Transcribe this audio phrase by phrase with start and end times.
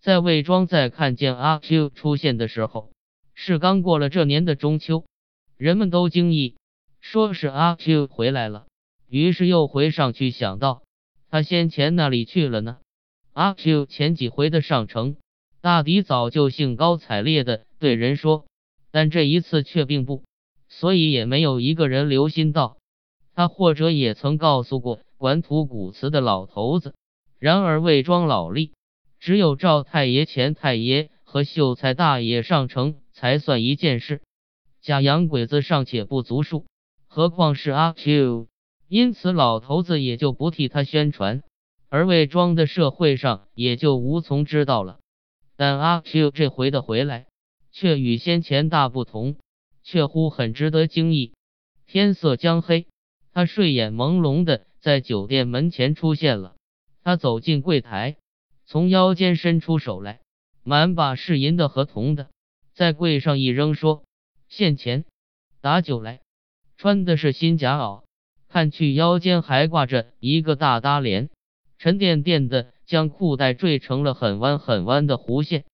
[0.00, 2.90] 在魏庄在看见阿 Q 出现的时候，
[3.34, 5.04] 是刚过了这年的中秋，
[5.58, 6.56] 人们都惊异，
[7.00, 8.64] 说是阿 Q 回来了。
[9.10, 10.84] 于是又回上去想到，
[11.30, 12.78] 他先前那里去了呢？
[13.34, 15.16] 阿 Q 前几回的上城，
[15.60, 18.46] 大抵早就兴高采烈的对人说，
[18.90, 20.24] 但这一次却并不，
[20.70, 22.78] 所以也没有一个人留心到
[23.34, 26.94] 他，或者也曾告诉过管土古祠的老头子。
[27.38, 28.70] 然而魏庄老吏。
[29.20, 34.22] 只有赵太爷、钱太爷和秀才大爷上城才算一件事，
[34.80, 36.64] 假洋鬼子尚且不足数，
[37.06, 38.48] 何况是阿 Q？
[38.88, 41.42] 因此老头子也就不替他宣传，
[41.90, 44.98] 而魏庄的社会上也就无从知道了。
[45.54, 47.26] 但阿 Q 这回的回来，
[47.70, 49.36] 却与先前大不同，
[49.82, 51.34] 却乎很值得惊异。
[51.86, 52.86] 天色将黑，
[53.34, 56.54] 他睡眼朦胧的在酒店门前出现了。
[57.04, 58.16] 他走进柜台。
[58.70, 60.20] 从腰间伸出手来，
[60.62, 62.28] 满把是银的和铜的，
[62.72, 64.04] 在柜上一扔，说
[64.46, 65.06] ：“现钱，
[65.60, 66.20] 打酒来。”
[66.78, 68.04] 穿的是新夹袄，
[68.48, 71.30] 看去腰间还挂着一个大搭帘，
[71.78, 75.64] 沉甸甸的，将裤带缀成了很弯很弯的弧线。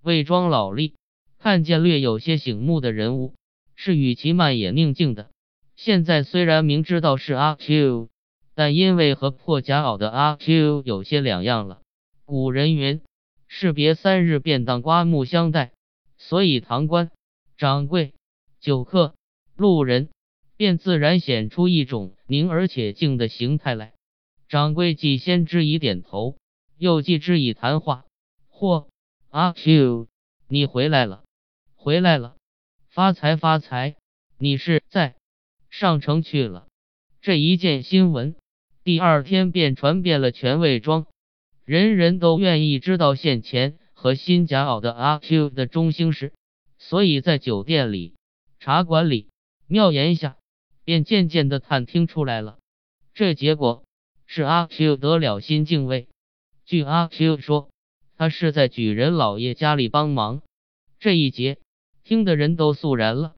[0.00, 0.94] 魏庄老吏
[1.38, 3.34] 看见略有些醒目的人物，
[3.74, 5.28] 是与其慢也宁静的。
[5.74, 8.08] 现在虽然明知道是阿 Q，
[8.54, 11.82] 但因为和破夹袄的阿 Q 有些两样了。
[12.26, 13.02] 古人云
[13.46, 15.70] ：“士别三日，便当刮目相待。”
[16.18, 17.12] 所以堂官、
[17.56, 18.14] 掌柜、
[18.58, 19.14] 酒客、
[19.54, 20.08] 路人，
[20.56, 23.94] 便自然显出一种宁而且静的形态来。
[24.48, 26.36] 掌柜既先知以点头，
[26.76, 28.06] 又继之以谈话
[28.50, 28.88] ：“嚯，
[29.30, 30.08] 阿 Q，
[30.48, 31.22] 你回来了，
[31.76, 32.36] 回来了，
[32.88, 33.94] 发财发财！
[34.36, 35.14] 你是在
[35.70, 36.66] 上城去了？”
[37.22, 38.34] 这一件新闻，
[38.82, 41.06] 第二天便传遍了全魏庄。
[41.66, 46.32] 人人都愿意知道现钱和新夹袄的阿 Q 的中心事，
[46.78, 48.14] 所以在酒店里、
[48.60, 49.30] 茶馆里、
[49.66, 50.36] 庙檐下，
[50.84, 52.58] 便渐渐的探听出来了。
[53.14, 53.82] 这结果
[54.26, 56.06] 是阿 Q 得了新敬畏。
[56.64, 57.68] 据阿 Q 说，
[58.16, 60.42] 他是在举人老爷家里帮忙。
[61.00, 61.58] 这一节
[62.04, 63.34] 听的人都肃然了。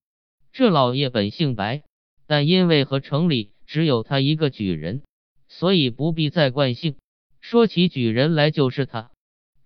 [0.52, 1.82] 这老爷本姓白，
[2.26, 5.02] 但因为和城里只有他一个举人，
[5.48, 6.96] 所以不必再冠姓。
[7.40, 9.10] 说起举人来，就是他。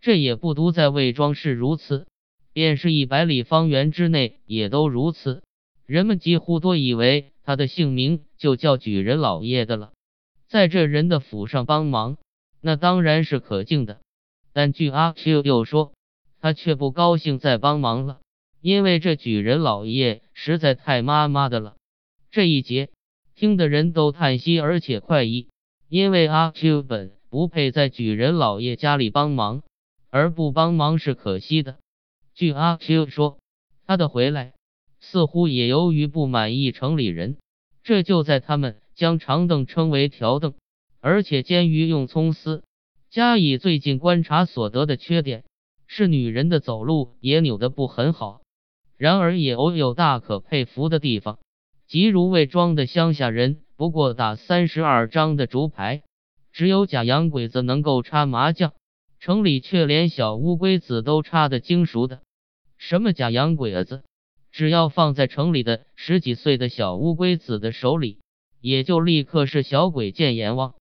[0.01, 2.07] 这也不独在魏庄是如此，
[2.53, 5.43] 便是一百里方圆之内也都如此。
[5.87, 9.93] 人们几乎都以为他的姓名就叫举人老爷的了。
[10.49, 12.19] 在这人的府上帮忙，
[12.61, 14.01] 那当然是可敬的。
[14.53, 15.93] 但据阿 Q 又说，
[16.41, 18.21] 他却不高兴再帮忙了，
[18.61, 21.77] 因为这举人老爷实在太妈妈的了。
[22.31, 22.91] 这一节
[23.35, 25.49] 听的人都叹息，而且快意，
[25.89, 27.13] 因为阿 Q 本。
[27.33, 29.63] 不配在举人老爷家里帮忙，
[30.11, 31.79] 而不帮忙是可惜的。
[32.35, 33.39] 据阿 Q 说，
[33.87, 34.53] 他的回来
[35.01, 37.39] 似乎也由于不满意城里人，
[37.83, 40.53] 这就在他们将长凳称为条凳，
[41.01, 42.65] 而且煎鱼用葱丝。
[43.09, 45.45] 加以最近观察所得的缺点，
[45.87, 48.43] 是女人的走路也扭得不很好。
[48.99, 51.39] 然而也偶有大可佩服的地方，
[51.87, 56.03] 即如魏庄的乡下人，不过打三十二张的竹牌。
[56.53, 58.73] 只有假洋鬼子能够插麻将，
[59.19, 62.21] 城里却连小乌龟子都插得精熟的。
[62.77, 64.03] 什么假洋鬼子？
[64.51, 68.19] 只要放在城里的十几岁的小乌龟子的手里，
[68.61, 70.75] 也就立刻是小鬼见阎王。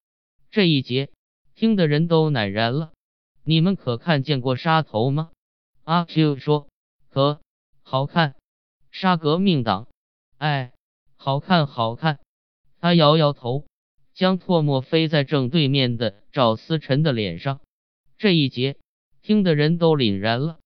[0.49, 1.09] 这一节
[1.55, 2.91] 听的人都赧然了。
[3.43, 5.31] 你们可看见过杀头吗？
[5.85, 6.67] 阿 Q 说：
[7.09, 7.39] 可，
[7.81, 8.35] 好看。
[8.91, 9.88] 杀革命党？
[10.38, 10.73] 哎，
[11.15, 12.19] 好看，好看。
[12.81, 13.65] 他摇摇头。
[14.13, 17.59] 将唾沫飞在正对面的赵思辰的脸上，
[18.17, 18.77] 这一节
[19.22, 20.59] 听的人都凛然了。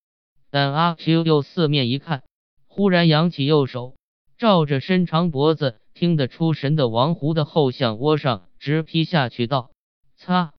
[0.49, 2.23] 但阿 Q 又四面一看，
[2.67, 3.95] 忽然扬起右手，
[4.37, 9.71] 照着伸长脖子听得出神的王胡的后项窝上直劈下去，道
[10.15, 10.53] ：“擦！”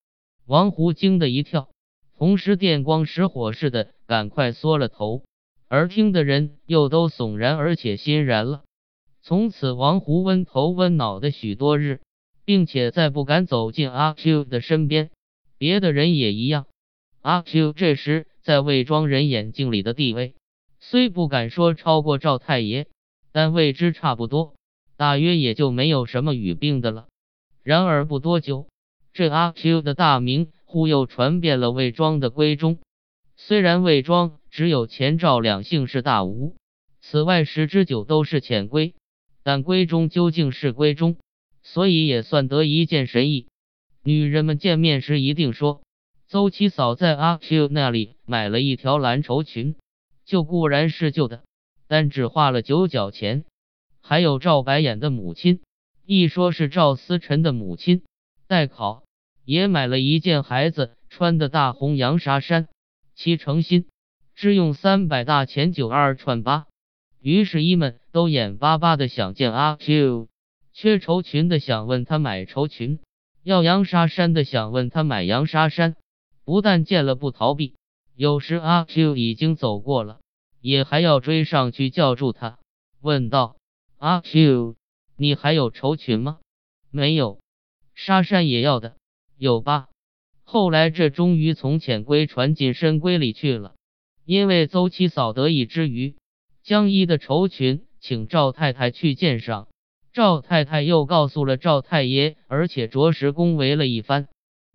[0.47, 1.69] 王胡惊得一跳，
[2.17, 5.25] 同时电光石火似的赶快缩了头，
[5.69, 8.63] 而听的人又都悚然而且欣然了。
[9.23, 12.01] 从此，王胡温头温脑的许多日。
[12.47, 15.11] 并且再不敢走进阿 Q 的身边，
[15.59, 16.67] 别的人也一样。
[17.21, 20.37] 阿 Q 这时在魏庄人眼睛里的地位，
[20.79, 22.87] 虽不敢说超过赵太爷，
[23.33, 24.55] 但位之差不多，
[24.97, 27.09] 大约也就没有什么语病的了。
[27.65, 28.69] 然而不多久，
[29.13, 32.79] 这阿 Q 的大名忽又传遍了魏庄的闺中。
[33.37, 36.55] 虽然魏庄只有前赵两姓氏大吴，
[37.01, 38.95] 此外十之九都是浅闺，
[39.43, 41.17] 但闺中究竟是闺中。
[41.67, 43.49] 所以也算得一件神意。
[44.05, 45.83] 女人们见面时一定说
[46.29, 49.75] ：“邹七嫂在阿 Q 那里买了一条蓝绸裙，
[50.25, 51.43] 旧固然是旧的，
[51.89, 53.45] 但只花了九角钱。
[54.01, 55.61] 还有赵白眼的母亲，
[56.05, 58.05] 一说是赵思辰的母亲，
[58.47, 59.03] 代考
[59.45, 62.69] 也买了一件孩子穿的大红洋纱衫，
[63.17, 63.87] 七成新，
[64.37, 66.67] 只用三百大钱九二串八。
[67.21, 70.29] 于是，姨们都眼巴巴的想见阿 Q，
[70.79, 72.99] 缺绸裙的想问他买绸裙，
[73.43, 75.97] 要羊纱衫的想问他买羊纱衫。
[76.45, 77.77] 不但见了不逃避，
[78.15, 80.21] 有时阿 Q 已经走过了，
[80.61, 82.59] 也还要追上去叫住他，
[83.01, 83.57] 问道
[83.97, 84.77] ：“阿 Q，
[85.17, 86.41] 你还有绸裙吗
[86.93, 87.41] ？”“没有。
[87.97, 88.97] ”“纱衫也要的
[89.39, 89.89] ？”“有吧。”
[90.45, 93.75] 后来这终于从潜规传进深规里去了，
[94.27, 96.17] 因为邹七嫂得意之余。
[96.63, 99.69] 江一的绸裙，请赵太太去鉴赏。
[100.17, 104.29] 赵太太又告诉了赵太爷，而且着实恭维了一番。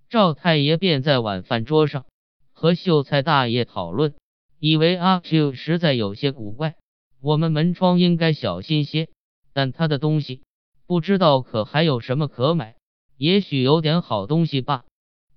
[0.08, 2.06] 赵太爷便在晚饭桌上
[2.54, 4.14] 和秀才大爷讨论，
[4.60, 6.76] 以为阿 Q 实在有些古怪，
[7.20, 9.10] 我们门窗应该小心些。
[9.52, 10.44] 但他的东西
[10.86, 12.76] 不知道可还有什么可买，
[13.18, 14.86] 也许有点好东西吧。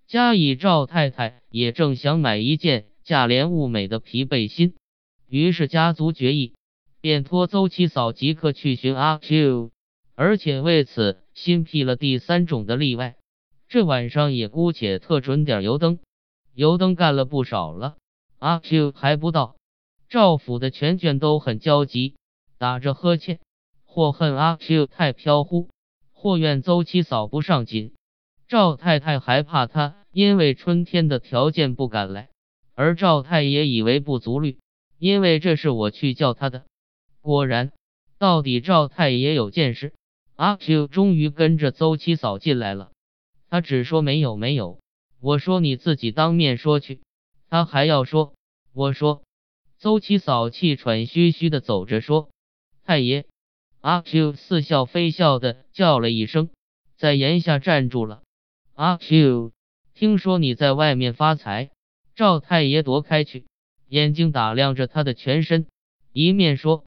[0.06, 4.74] 加以赵太太也正想买一件价廉物美的皮背心。
[5.26, 6.52] 于是家族决议，
[7.00, 9.70] 便托邹七嫂即刻去寻阿 Q，
[10.16, 13.16] 而且为此新辟了第三种的例外。
[13.68, 15.98] 这晚上也姑且特准点油灯，
[16.52, 17.96] 油灯干了不少了，
[18.38, 19.56] 阿 Q 还不到。
[20.08, 22.14] 赵府的全眷都很焦急，
[22.58, 23.40] 打着呵欠，
[23.84, 25.68] 或恨阿 Q 太飘忽，
[26.12, 27.94] 或怨邹七嫂不上进。
[28.46, 32.28] 赵太太还怕他因为春天的条件不敢来，
[32.74, 34.58] 而赵太爷以为不足虑。
[34.98, 36.64] 因为这是我去叫他的，
[37.20, 37.72] 果然，
[38.18, 39.92] 到底赵太爷有件事。
[40.36, 42.90] 阿 Q 终于跟着邹七嫂进来了，
[43.48, 44.80] 他只说没有没有。
[45.20, 47.00] 我说你自己当面说去。
[47.48, 48.34] 他还要说，
[48.72, 49.22] 我说。
[49.78, 52.30] 邹七嫂气喘吁吁的走着说
[52.84, 53.26] ：“太爷。”
[53.80, 56.48] 阿 Q 似笑非笑的叫了一声，
[56.96, 58.22] 在檐下站住了。
[58.74, 59.52] 阿 Q，
[59.92, 61.70] 听说你在外面发财。
[62.16, 63.44] 赵太爷夺开去。
[63.88, 65.66] 眼睛打量着他的全身，
[66.12, 66.84] 一面说：“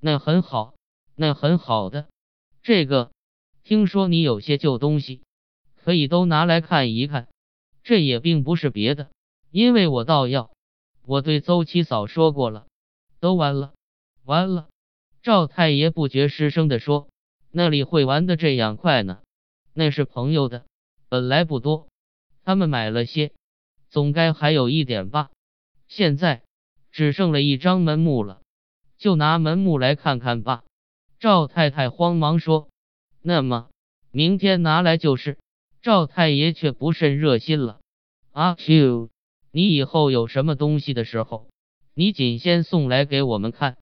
[0.00, 0.74] 那很好，
[1.14, 2.08] 那很好的。
[2.68, 3.12] 这个，
[3.64, 5.22] 听说你有些旧东西，
[5.82, 7.26] 可以都拿来看一看。
[7.82, 9.08] 这也并不是别的，
[9.50, 10.50] 因为我倒要。
[11.06, 12.66] 我对邹七嫂说过了，
[13.20, 13.72] 都完了，
[14.22, 14.68] 完了。”
[15.22, 17.08] 赵太爷不觉失声的说
[17.50, 19.22] ：“那里会玩的这样快呢？
[19.72, 20.66] 那是朋友的，
[21.08, 21.88] 本来不多，
[22.44, 23.32] 他们买了些，
[23.88, 25.30] 总该还有一点吧。
[25.86, 26.42] 现在。”
[26.92, 28.42] 只剩了一张门木了，
[28.98, 30.64] 就拿门木来看看吧。
[31.20, 32.68] 赵太太慌忙说
[33.22, 33.68] ：“那么
[34.12, 35.38] 明天拿来就是。”
[35.82, 37.78] 赵太爷却不甚热心了。
[38.32, 39.10] 阿 Q，
[39.52, 41.48] 你以后有什么东西的时候，
[41.94, 43.78] 你仅先送来给我们看，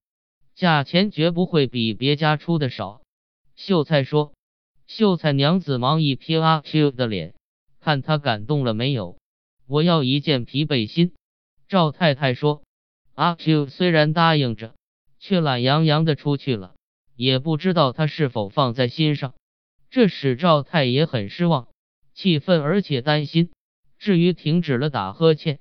[0.55, 3.01] 价钱绝不会比别家出的少。
[3.55, 4.33] 秀才说。
[4.85, 7.33] 秀才娘子忙一瞥阿 Q 的脸，
[7.81, 9.17] 看他感动了没有。
[9.65, 11.13] 我要一件皮背心。
[11.67, 12.63] 赵太太说。
[13.15, 14.75] 阿 Q 虽然答应着，
[15.19, 16.75] 却懒洋洋的出去了，
[17.17, 19.33] 也不知道他是否放在心上。
[19.89, 21.67] 这使赵太爷很失望、
[22.13, 23.49] 气愤，而且担心。
[23.97, 25.59] 至于停止了打呵欠，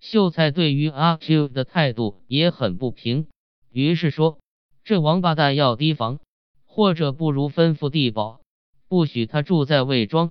[0.00, 3.26] 秀才对于阿 Q 的态度也很不平，
[3.70, 4.38] 于是说
[4.84, 6.20] ：“这王八蛋要提防，
[6.64, 8.40] 或者不如吩咐地保，
[8.88, 10.30] 不许他住在魏庄。”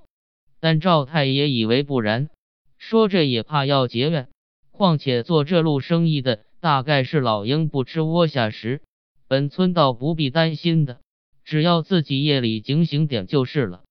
[0.61, 2.29] 但赵太爷以为不然，
[2.77, 4.29] 说这也怕要结怨，
[4.71, 6.45] 况且做这路生意的。
[6.61, 8.83] 大概是老鹰不吃窝下食，
[9.31, 10.99] 本村倒不必担心的，
[11.45, 13.81] 只要自己夜里警醒点就是了。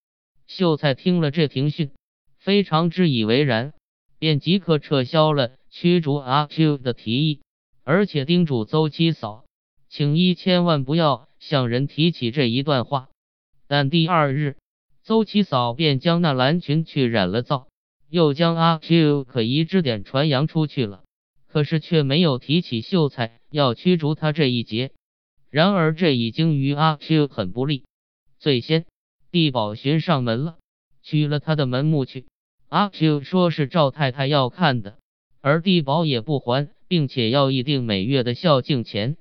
[0.46, 1.92] 秀才听了这庭训，
[2.36, 3.72] 非常之以为然，
[4.18, 7.40] 便即刻撤销了驱逐阿 Q 的提议，
[7.84, 9.46] 而且叮嘱邹七嫂，
[9.88, 13.08] 请一千万不要向人提起这一段话。
[13.66, 14.58] 但第二日，
[15.02, 17.66] 邹七嫂便将那蓝裙去染了皂，
[18.10, 21.02] 又将阿 Q 可疑之点传扬出去了。
[21.46, 24.92] 可是却没有提起秀才要驱逐他这一节。
[25.50, 27.84] 然而这已经于阿 Q 很不利。
[28.38, 28.86] 最先，
[29.30, 30.58] 地保寻上门了，
[31.02, 32.26] 取了他的门目去。
[32.68, 34.96] 阿 Q 说是赵太太要看的，
[35.40, 39.16] 而地保也不还，并且要一定每月的孝敬钱。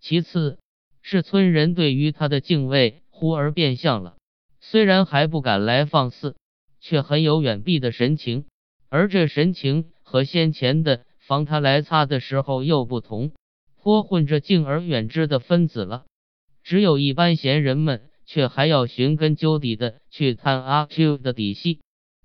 [0.00, 0.58] 其次，
[1.02, 4.16] 是村人对于他的敬畏忽而变相了，
[4.60, 6.36] 虽然还不敢来放肆，
[6.80, 8.46] 却很有远避的神情。
[8.88, 11.04] 而这神情和先前的。
[11.26, 13.32] 防他来擦的时候又不同，
[13.86, 16.06] 颇混着敬而远之的分子了。
[16.64, 21.78] 只有一般闲人们，却还要寻根究底的去探阿 Q 的底细。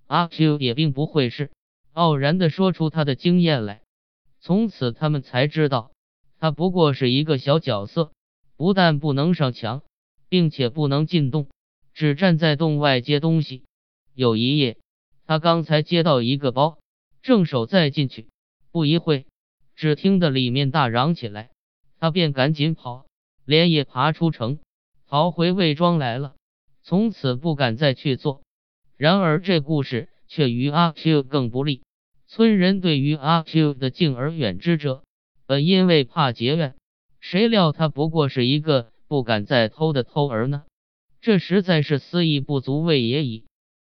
[0.08, 1.51] 阿 Q 也并不会是
[1.94, 3.84] 傲然地说出他的经验来。
[4.39, 5.91] 从此，他们才知道，
[6.39, 8.12] 他不过是一个小角色，
[8.58, 9.84] 不但不能上墙，
[10.30, 11.48] 并且不能进洞，
[11.94, 13.65] 只站在洞外接东西。
[14.15, 14.80] 有一夜，
[15.27, 16.80] 他刚才接到一个包，
[17.22, 18.30] 正手再进去，
[18.72, 19.27] 不一会，
[19.75, 21.50] 只听得里面大嚷起来，
[22.01, 23.05] 他便赶紧跑，
[23.46, 24.58] 连夜爬出城，
[25.08, 26.34] 逃回魏庄来了。
[26.81, 28.41] 从此不敢再去做。
[28.98, 31.84] 然而这故事却于阿 Q 更不利。
[32.25, 35.03] 村人对于阿 Q 的敬而远之者，
[35.46, 36.74] 本因为怕结怨，
[37.20, 40.63] 谁料他不过是一个不敢再偷的偷儿呢？
[41.22, 43.46] 这实在是思意不足畏也已。